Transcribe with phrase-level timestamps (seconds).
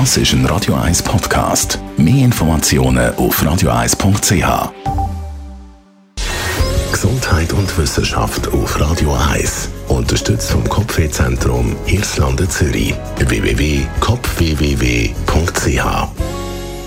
[0.00, 1.78] Das ist ein Radio 1 Podcast.
[1.96, 4.72] Mehr Informationen auf radio1.ch.
[6.90, 9.68] Gesundheit und Wissenschaft auf Radio 1.
[9.86, 12.92] Unterstützt vom Kopfwehzentrum Irlande Zürich.
[13.18, 16.08] www.kopfwww.ch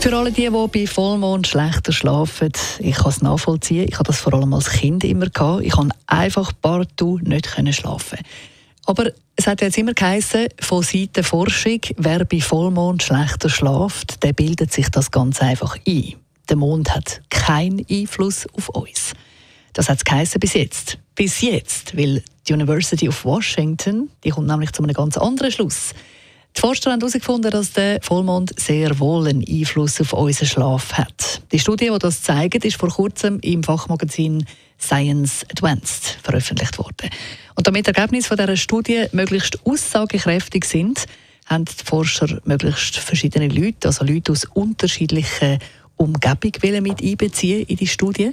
[0.00, 2.50] für alle die, die bei Vollmond schlechter schlafen,
[2.80, 3.86] ich kann es nachvollziehen.
[3.88, 5.62] Ich habe das vor allem als Kind immer gehabt.
[5.64, 8.18] Ich kann einfach partout nicht schlafen.
[8.84, 9.10] Aber
[9.46, 14.72] es hat jetzt immer geheißen, von Seiten Forschung, wer bei Vollmond schlechter schlaft, der bildet
[14.72, 16.14] sich das ganz einfach ein.
[16.48, 19.12] Der Mond hat keinen Einfluss auf uns.
[19.72, 20.98] Das hat es bis jetzt.
[21.14, 25.94] Bis jetzt, weil die University of Washington, die kommt nämlich zu einem ganz anderen Schluss.
[26.56, 31.35] Die Forscher haben herausgefunden, dass der Vollmond sehr wohl einen Einfluss auf unseren Schlaf hat.
[31.52, 34.44] Die Studie, die das zeigt, ist vor kurzem im Fachmagazin
[34.80, 37.10] Science Advanced veröffentlicht worden.
[37.54, 41.06] Und damit die Ergebnisse von dieser Studie möglichst aussagekräftig sind,
[41.46, 45.58] haben die Forscher möglichst verschiedene Leute, also Leute aus unterschiedlichen
[45.96, 48.32] Umgebungen mit einbeziehen in die Studie.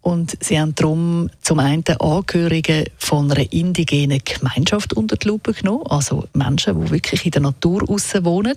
[0.00, 5.86] Und sie haben darum zum einen Angehörige von einer indigenen Gemeinschaft unter die Lupe genommen,
[5.88, 8.54] also Menschen, die wirklich in der Natur aussen wohnen.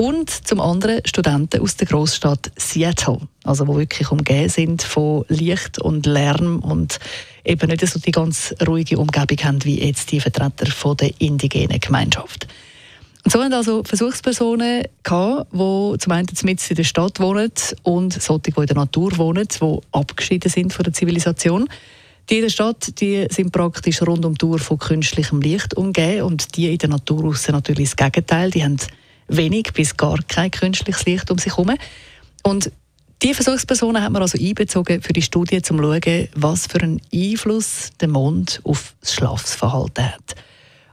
[0.00, 5.78] Und zum anderen Studenten aus der Großstadt Seattle, also wo wirklich umgeben sind von Licht
[5.78, 6.98] und Lärm und
[7.44, 11.78] eben nicht so die ganz ruhige Umgebung haben wie jetzt die Vertreter von der indigenen
[11.80, 12.48] Gemeinschaft.
[13.26, 18.52] Und so haben also Versuchspersonen gehabt, die zum einen in der Stadt wohnen und solche,
[18.52, 21.68] die in der Natur wohnen, die abgeschieden sind von der Zivilisation.
[22.30, 26.22] Die in der Stadt die sind praktisch rund um die Uhr von künstlichem Licht umgeben
[26.22, 28.50] und die in der Natur aussen natürlich das Gegenteil.
[28.50, 28.78] Die haben
[29.30, 31.76] wenig bis gar kein künstliches Licht um sich herum.
[32.42, 32.70] Und
[33.22, 37.02] die Versuchspersonen hat man also einbezogen für die Studie, um zu schauen, was für einen
[37.12, 40.36] Einfluss der Mond auf das Schlafverhalten hat.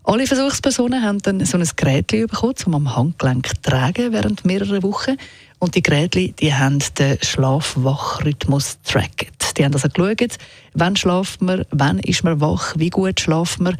[0.03, 4.83] Alle Versuchspersonen haben dann so ein Gerät bekommen, um am Handgelenk zu tragen während mehrerer
[4.83, 5.17] Wochen.
[5.59, 9.58] Und die Geräte die haben den Schlaf-Wach-Rhythmus tracket.
[9.58, 10.38] Die haben also geschaut,
[10.73, 13.77] wann schlaft man, wann ist man wach, wie gut schlaft man.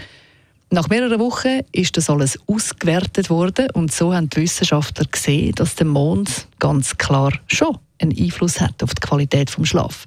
[0.70, 5.76] Nach mehreren Wochen ist das alles ausgewertet worden und so haben die Wissenschaftler gesehen, dass
[5.76, 10.04] der Mond ganz klar schon einen Einfluss hat auf die Qualität des Schlafs.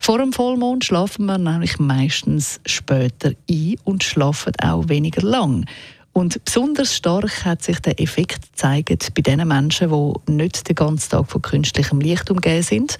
[0.00, 5.66] Vor dem Vollmond schlafen wir nämlich meistens später ein und schlafen auch weniger lang.
[6.14, 11.10] Und besonders stark hat sich der Effekt gezeigt bei den Menschen, die nicht den ganzen
[11.10, 12.98] Tag von künstlichem Licht umgeben sind.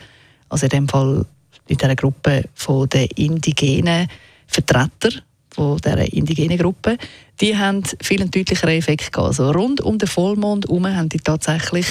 [0.50, 1.25] Also in dem Fall
[1.69, 2.44] in dieser Gruppe
[2.92, 4.08] den indigenen
[4.46, 5.22] Vertretern
[5.58, 6.96] von dieser indigenen Gruppe,
[7.41, 9.28] die haben viel deutlicheren Effekt gehabt.
[9.28, 11.86] Also rund um den Vollmond herum haben die tatsächlich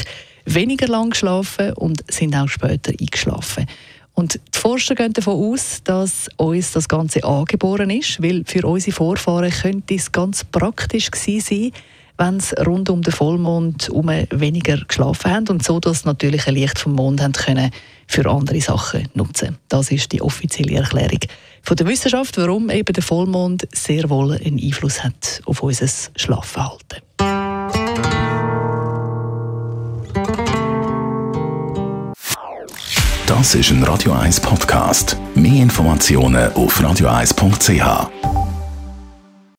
[0.46, 3.66] weniger lang geschlafen und sind auch später eingeschlafen.
[4.14, 8.96] Und die Forscher gehen davon aus, dass uns das Ganze angeboren ist, weil für unsere
[8.96, 11.72] Vorfahren könnte es ganz praktisch gewesen sein,
[12.18, 16.80] wenn sie rund um den Vollmond herum weniger geschlafen haben und so das natürliche Licht
[16.80, 17.72] vom Mond haben können
[18.08, 19.58] für andere Sachen nutzen.
[19.70, 21.20] Das ist die offizielle Erklärung
[21.62, 27.02] von der Wissenschaft, warum eben der Vollmond sehr wohl einen Einfluss hat auf unser Schlafverhalten.
[33.28, 35.18] Das ist ein Radio 1 Podcast.
[35.36, 38.37] Mehr Informationen auf radio1.ch.